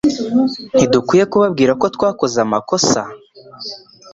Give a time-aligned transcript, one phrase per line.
[0.75, 3.01] Ntidukwiye kubabwira ko twakoze amakosa?